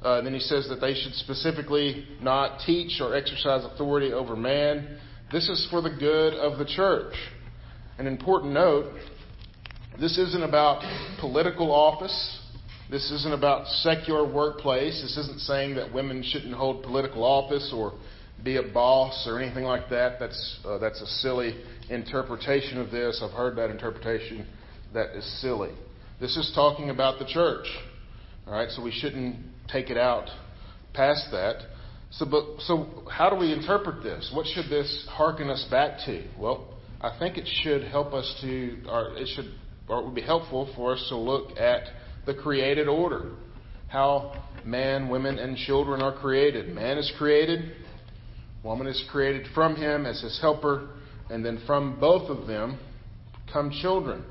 [0.01, 4.99] Uh, then he says that they should specifically not teach or exercise authority over man.
[5.31, 7.13] This is for the good of the church.
[7.97, 8.93] An important note
[9.99, 10.83] this isn't about
[11.19, 12.39] political office.
[12.89, 15.01] This isn't about secular workplace.
[15.01, 17.93] This isn't saying that women shouldn't hold political office or
[18.43, 20.19] be a boss or anything like that.
[20.19, 21.55] That's uh, that's a silly
[21.89, 23.21] interpretation of this.
[23.23, 24.45] I've heard that interpretation.
[24.93, 25.71] That is silly.
[26.19, 27.67] This is talking about the church.
[28.47, 30.29] All right, so we shouldn't take it out
[30.93, 31.57] past that.
[32.11, 34.31] So, but, so how do we interpret this?
[34.33, 36.23] What should this hearken us back to?
[36.39, 39.53] Well, I think it should help us to, or it should,
[39.87, 41.83] or it would be helpful for us to look at
[42.25, 43.31] the created order,
[43.87, 46.73] how man, women, and children are created.
[46.73, 47.73] Man is created,
[48.63, 50.89] woman is created from him as his helper,
[51.29, 52.79] and then from both of them
[53.51, 54.23] come children.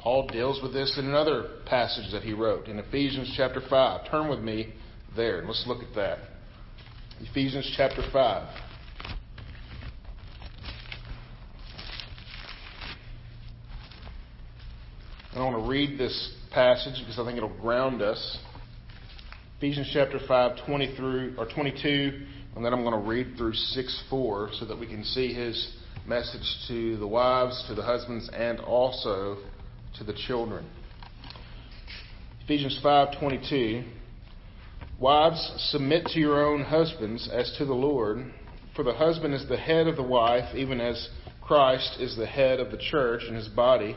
[0.00, 4.10] Paul deals with this in another passage that he wrote in Ephesians chapter 5.
[4.10, 4.74] Turn with me
[5.16, 6.18] there and let's look at that.
[7.20, 8.67] Ephesians chapter 5.
[15.34, 18.38] I want to read this passage because I think it'll ground us.
[19.58, 22.22] Ephesians chapter 5, 20 through, or 22,
[22.56, 25.76] and then I'm going to read through 6 4 so that we can see his
[26.06, 29.36] message to the wives, to the husbands, and also
[29.98, 30.64] to the children.
[32.44, 33.84] Ephesians 5:22
[34.98, 38.32] Wives submit to your own husbands as to the Lord
[38.74, 41.10] for the husband is the head of the wife even as
[41.42, 43.96] Christ is the head of the church and his body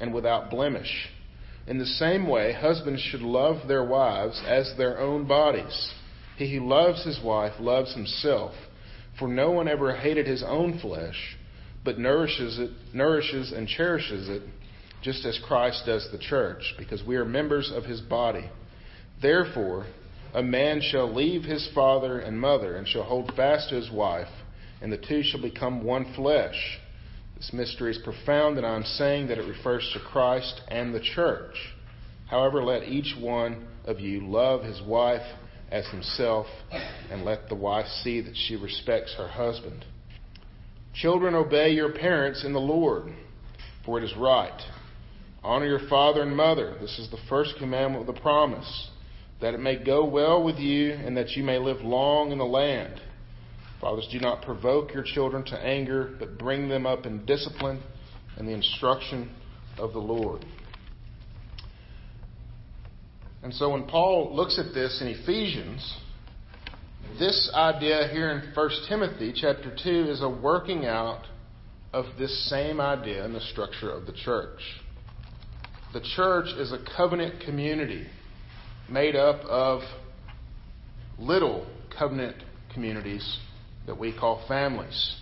[0.00, 1.08] and without blemish.
[1.66, 5.92] In the same way, husbands should love their wives as their own bodies.
[6.36, 8.54] He who loves his wife loves himself,
[9.18, 11.36] for no one ever hated his own flesh,
[11.84, 14.42] but nourishes it, nourishes and cherishes it
[15.02, 18.50] just as Christ does the church, because we are members of his body.
[19.20, 19.86] Therefore,
[20.34, 24.28] a man shall leave his father and mother, and shall hold fast to his wife,
[24.80, 26.78] and the two shall become one flesh.
[27.38, 31.00] This mystery is profound, and I am saying that it refers to Christ and the
[31.00, 31.54] church.
[32.26, 35.22] However, let each one of you love his wife
[35.70, 36.46] as himself,
[37.10, 39.84] and let the wife see that she respects her husband.
[40.94, 43.12] Children, obey your parents in the Lord,
[43.84, 44.60] for it is right.
[45.44, 46.76] Honor your father and mother.
[46.80, 48.90] This is the first commandment with a promise,
[49.40, 52.44] that it may go well with you and that you may live long in the
[52.44, 53.00] land.
[53.80, 57.80] Fathers, do not provoke your children to anger, but bring them up in discipline
[58.36, 59.30] and the instruction
[59.78, 60.44] of the Lord.
[63.42, 65.96] And so when Paul looks at this in Ephesians,
[67.18, 71.24] this idea here in 1 Timothy chapter 2 is a working out
[71.92, 74.60] of this same idea in the structure of the church.
[75.92, 78.06] The church is a covenant community
[78.90, 79.82] made up of
[81.18, 82.36] little covenant
[82.72, 83.38] communities
[83.88, 85.16] that we call families.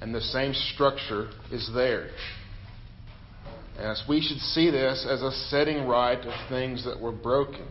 [0.00, 2.08] And the same structure is there.
[3.78, 7.66] As we should see this as a setting right of things that were broken.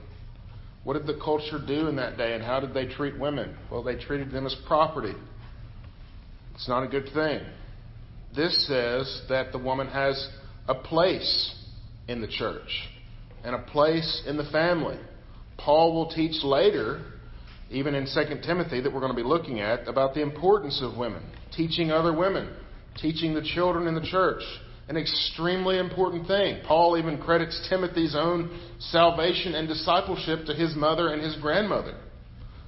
[0.83, 3.55] What did the culture do in that day and how did they treat women?
[3.71, 5.13] Well, they treated them as property.
[6.53, 7.41] It's not a good thing.
[8.35, 10.29] This says that the woman has
[10.67, 11.55] a place
[12.09, 12.89] in the church
[13.45, 14.97] and a place in the family.
[15.57, 17.12] Paul will teach later,
[17.69, 20.97] even in 2 Timothy, that we're going to be looking at, about the importance of
[20.97, 21.23] women,
[21.55, 22.53] teaching other women,
[22.97, 24.43] teaching the children in the church.
[24.89, 26.61] An extremely important thing.
[26.67, 31.95] Paul even credits Timothy's own salvation and discipleship to his mother and his grandmother.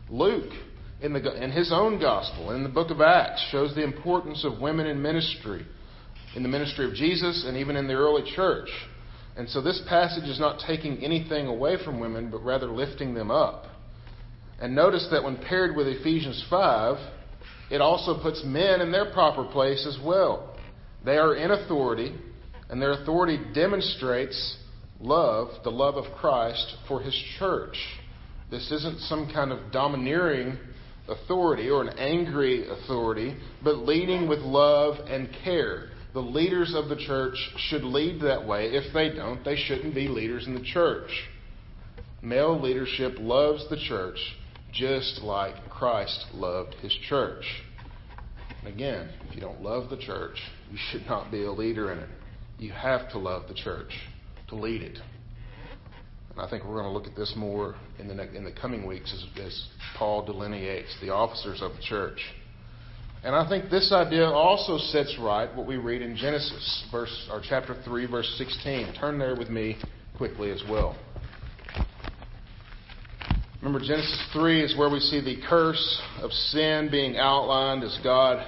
[0.10, 0.53] Luke,
[1.01, 4.62] in, the, in his own gospel, in the book of Acts, shows the importance of
[4.62, 5.65] women in ministry,
[6.36, 8.69] in the ministry of Jesus, and even in the early church.
[9.36, 13.29] And so this passage is not taking anything away from women, but rather lifting them
[13.29, 13.65] up.
[14.65, 16.98] And notice that when paired with Ephesians 5,
[17.69, 20.58] it also puts men in their proper place as well.
[21.06, 22.15] They are in authority,
[22.71, 24.58] and their authority demonstrates
[25.00, 27.77] love, the love of Christ for his church.
[28.50, 30.58] This isn't some kind of domineering
[31.08, 35.89] authority or an angry authority, but leading with love and care.
[36.15, 37.37] The leaders of the church
[37.69, 38.69] should lead that way.
[38.69, 41.12] If they don't, they shouldn't be leaders in the church.
[42.23, 44.17] Male leadership loves the church
[44.76, 47.46] just like Christ loved his church.
[48.65, 50.38] Again, if you don't love the church,
[50.71, 52.10] you should not be a leader in it.
[52.60, 53.92] You have to love the church
[54.50, 54.98] to lead it.
[56.32, 58.52] And I think we're going to look at this more in the, ne- in the
[58.52, 59.67] coming weeks as, as
[59.98, 62.19] Paul delineates the officers of the church.
[63.23, 67.42] And I think this idea also sets right what we read in Genesis, verse or
[67.48, 68.94] chapter 3, verse 16.
[69.00, 69.78] Turn there with me
[70.17, 70.98] quickly as well.
[73.65, 78.45] Remember, Genesis 3 is where we see the curse of sin being outlined as God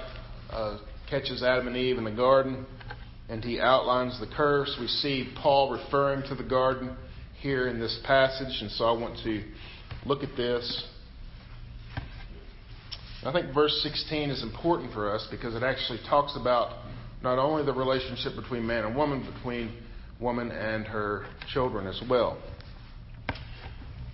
[0.48, 0.78] uh,
[1.10, 2.64] catches Adam and Eve in the garden,
[3.28, 4.76] and he outlines the curse.
[4.80, 6.96] We see Paul referring to the garden
[7.40, 9.42] here in this passage, and so I want to
[10.06, 10.86] look at this.
[13.24, 16.86] I think verse 16 is important for us because it actually talks about
[17.24, 19.82] not only the relationship between man and woman, between
[20.20, 22.38] woman and her children as well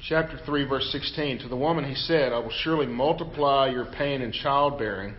[0.09, 1.41] chapter 3, verse 16.
[1.41, 5.15] To the woman he said, I will surely multiply your pain in childbearing.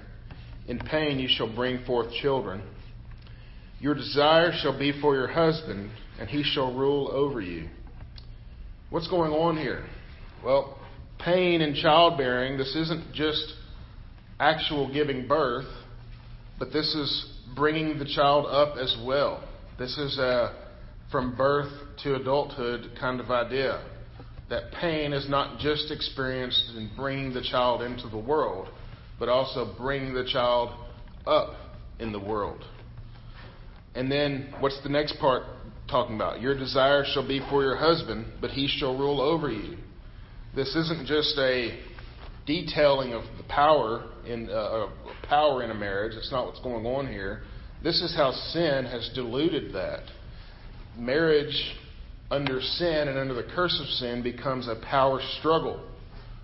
[0.67, 2.61] In pain you shall bring forth children.
[3.79, 7.67] Your desire shall be for your husband, and he shall rule over you.
[8.89, 9.85] What's going on here?
[10.43, 10.77] Well,
[11.19, 13.53] pain in childbearing, this isn't just
[14.39, 15.67] actual giving birth,
[16.59, 19.47] but this is bringing the child up as well.
[19.77, 20.55] This is a
[21.11, 21.71] from birth
[22.03, 23.83] to adulthood kind of idea
[24.49, 28.67] that pain is not just experienced in bringing the child into the world,
[29.19, 30.69] but also bringing the child
[31.25, 31.53] up
[31.99, 32.63] in the world.
[33.95, 35.43] And then what's the next part
[35.89, 36.41] talking about?
[36.41, 39.77] Your desire shall be for your husband, but he shall rule over you.
[40.55, 41.79] This isn't just a
[42.45, 44.87] detailing of the power in uh,
[45.27, 46.13] power in a marriage.
[46.15, 47.41] It's not what's going on here.
[47.83, 50.03] This is how sin has diluted that.
[50.97, 51.75] Marriage
[52.35, 55.81] under sin and under the curse of sin becomes a power struggle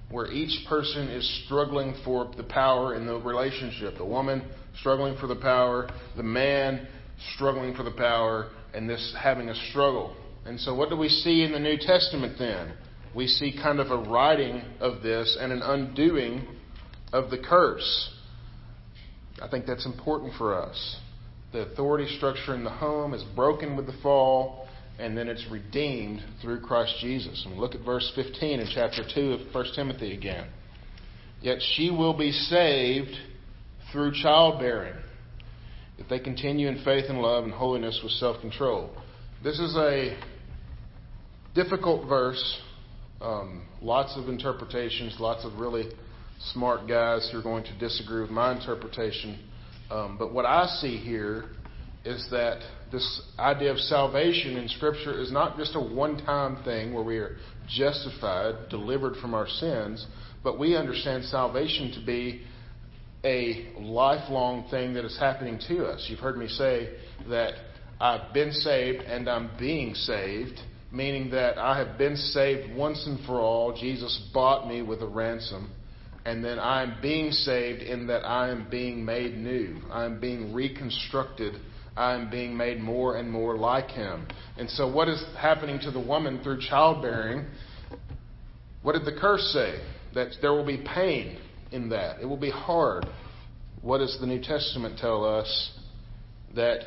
[0.09, 3.97] where each person is struggling for the power in the relationship.
[3.97, 4.41] The woman
[4.79, 6.87] struggling for the power, the man
[7.35, 10.15] struggling for the power, and this having a struggle.
[10.45, 12.73] And so, what do we see in the New Testament then?
[13.13, 16.47] We see kind of a righting of this and an undoing
[17.11, 18.09] of the curse.
[19.41, 20.97] I think that's important for us.
[21.51, 24.60] The authority structure in the home is broken with the fall
[24.99, 27.43] and then it's redeemed through Christ Jesus.
[27.45, 30.47] And look at verse 15 in chapter 2 of 1 Timothy again.
[31.41, 33.15] Yet she will be saved
[33.91, 34.93] through childbearing
[35.97, 38.89] if they continue in faith and love and holiness with self control.
[39.43, 40.17] This is a
[41.55, 42.61] difficult verse.
[43.21, 45.91] Um, lots of interpretations, lots of really
[46.53, 49.39] smart guys who are going to disagree with my interpretation.
[49.91, 51.45] Um, but what I see here
[52.03, 56.93] is that this idea of salvation in Scripture is not just a one time thing
[56.93, 57.37] where we are
[57.67, 60.05] justified, delivered from our sins,
[60.43, 62.41] but we understand salvation to be
[63.23, 66.07] a lifelong thing that is happening to us.
[66.09, 66.89] You've heard me say
[67.29, 67.53] that
[67.99, 70.59] I've been saved and I'm being saved,
[70.91, 73.77] meaning that I have been saved once and for all.
[73.79, 75.71] Jesus bought me with a ransom.
[76.25, 79.77] And then I am being saved in that I am being made new.
[79.91, 81.55] I am being reconstructed
[81.95, 84.27] I am being made more and more like him.
[84.57, 87.45] And so, what is happening to the woman through childbearing?
[88.81, 89.81] What did the curse say?
[90.13, 91.37] That there will be pain
[91.71, 92.21] in that.
[92.21, 93.05] It will be hard.
[93.81, 95.71] What does the New Testament tell us?
[96.55, 96.81] That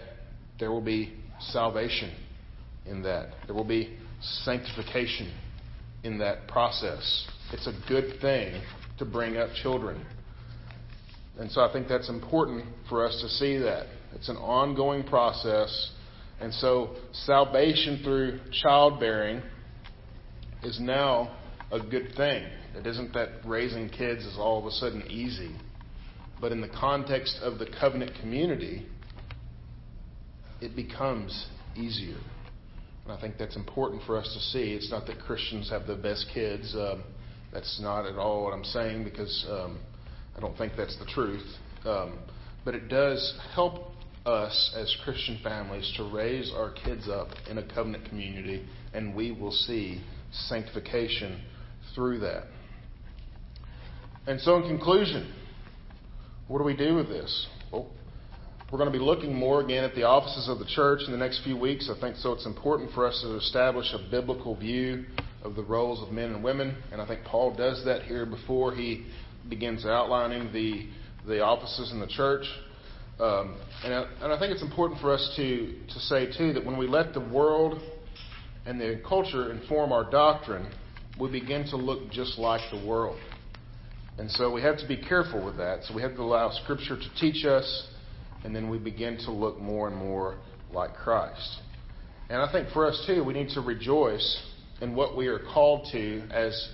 [0.59, 2.15] there will be salvation
[2.87, 3.31] in that.
[3.47, 5.33] There will be sanctification
[6.03, 7.27] in that process.
[7.53, 8.63] It's a good thing
[8.99, 10.05] to bring up children.
[11.39, 13.87] And so I think that's important for us to see that.
[14.15, 15.93] It's an ongoing process.
[16.41, 19.43] And so salvation through childbearing
[20.63, 21.37] is now
[21.71, 22.45] a good thing.
[22.77, 25.55] It isn't that raising kids is all of a sudden easy.
[26.41, 28.87] But in the context of the covenant community,
[30.61, 31.47] it becomes
[31.77, 32.19] easier.
[33.05, 34.73] And I think that's important for us to see.
[34.73, 36.75] It's not that Christians have the best kids.
[36.75, 37.05] Um,
[37.53, 39.79] that's not at all what I'm saying because um,
[40.37, 41.47] I don't think that's the truth.
[41.85, 42.19] Um,
[42.65, 43.94] but it does help
[44.27, 49.33] us as Christian families to raise our kids up in a covenant community, and we
[49.33, 50.03] will see
[50.49, 51.43] sanctification
[51.95, 52.45] through that.
[54.27, 55.33] And so, in conclusion,
[56.49, 57.47] what do we do with this?
[57.71, 57.91] Well,
[58.73, 61.19] we're going to be looking more again at the offices of the church in the
[61.19, 61.91] next few weeks.
[61.95, 62.33] I think so.
[62.33, 65.05] It's important for us to establish a biblical view
[65.43, 68.75] of the roles of men and women, and I think Paul does that here before
[68.75, 69.07] he
[69.49, 70.89] begins outlining the
[71.27, 72.45] the offices in the church.
[73.21, 76.65] Um, and, I, and I think it's important for us to, to say, too, that
[76.65, 77.81] when we let the world
[78.67, 80.67] and the culture inform our doctrine,
[81.21, 83.19] we begin to look just like the world.
[84.19, 85.85] And so we have to be careful with that.
[85.85, 87.89] So we have to allow Scripture to teach us,
[88.43, 90.39] and then we begin to look more and more
[90.73, 91.61] like Christ.
[92.29, 94.43] And I think for us, too, we need to rejoice
[94.81, 96.69] in what we are called to as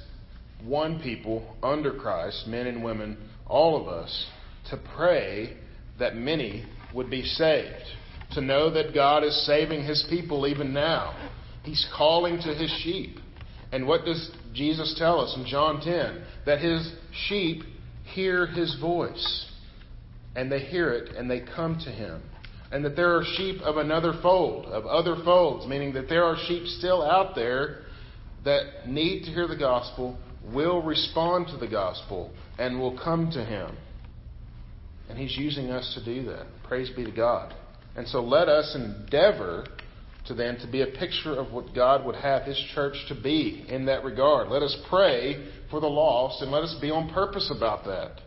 [0.64, 4.26] one people under Christ, men and women, all of us,
[4.70, 5.56] to pray
[6.00, 7.84] that many would be saved.
[8.32, 11.16] To know that God is saving his people even now.
[11.62, 13.18] He's calling to his sheep.
[13.72, 16.24] And what does Jesus tell us in John 10?
[16.46, 16.92] That his
[17.28, 17.62] sheep
[18.04, 19.46] hear his voice.
[20.34, 22.22] And they hear it and they come to him.
[22.72, 26.36] And that there are sheep of another fold, of other folds, meaning that there are
[26.46, 27.82] sheep still out there
[28.44, 30.16] that need to hear the gospel,
[30.54, 33.76] will respond to the gospel, and will come to him.
[35.10, 36.46] And he's using us to do that.
[36.68, 37.52] Praise be to God.
[37.96, 39.66] And so let us endeavor
[40.26, 43.66] to then to be a picture of what God would have his church to be
[43.68, 44.48] in that regard.
[44.48, 48.20] Let us pray for the lost and let us be on purpose about that.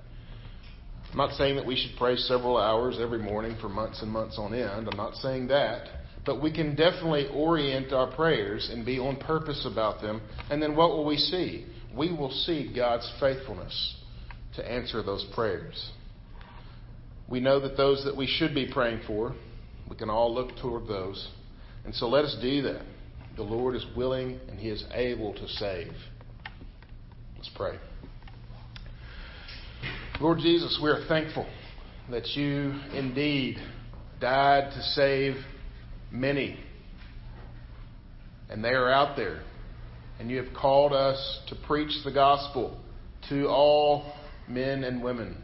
[1.11, 4.37] I'm not saying that we should pray several hours every morning for months and months
[4.37, 4.89] on end.
[4.91, 5.87] I'm not saying that.
[6.25, 10.21] But we can definitely orient our prayers and be on purpose about them.
[10.49, 11.67] And then what will we see?
[11.95, 13.95] We will see God's faithfulness
[14.55, 15.91] to answer those prayers.
[17.29, 19.33] We know that those that we should be praying for,
[19.89, 21.29] we can all look toward those.
[21.85, 22.81] And so let us do that.
[23.35, 25.91] The Lord is willing and He is able to save.
[27.35, 27.77] Let's pray.
[30.19, 31.47] Lord Jesus, we are thankful
[32.09, 33.57] that you indeed
[34.21, 35.35] died to save
[36.11, 36.57] many.
[38.49, 39.41] And they are out there.
[40.19, 42.79] And you have called us to preach the gospel
[43.29, 44.13] to all
[44.47, 45.42] men and women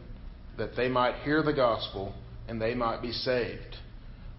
[0.60, 2.14] that they might hear the gospel
[2.46, 3.76] and they might be saved.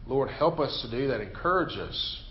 [0.06, 1.20] Lord, help us to do that.
[1.20, 2.24] Encourage us.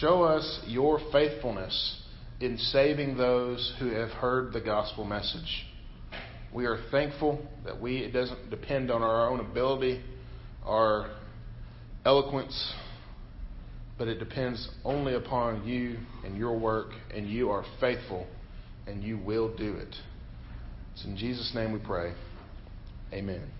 [0.00, 2.02] Show us your faithfulness
[2.40, 5.66] in saving those who have heard the gospel message.
[6.50, 10.02] We are thankful that we it doesn't depend on our own ability,
[10.64, 11.10] our
[12.06, 12.72] eloquence,
[13.98, 18.26] but it depends only upon you and your work, and you are faithful,
[18.86, 19.94] and you will do it.
[20.94, 22.14] It's in Jesus' name we pray.
[23.12, 23.52] Amen.